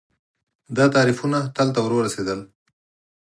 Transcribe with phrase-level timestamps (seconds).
[0.75, 2.39] دا تعریفونه تل ته ورورسېدل